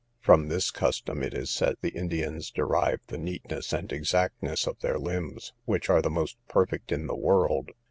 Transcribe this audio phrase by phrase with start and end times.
[0.19, 4.97] From this custom, it is said, the Indians derive the neatness and exactness of their
[4.97, 7.69] limbs, which are the most perfect in the world.